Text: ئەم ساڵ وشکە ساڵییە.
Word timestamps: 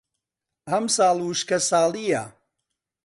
ئەم 0.69 0.85
ساڵ 0.95 1.17
وشکە 1.27 1.57
ساڵییە. 1.69 2.23